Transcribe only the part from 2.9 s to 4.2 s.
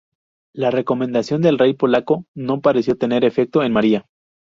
tener efecto en María.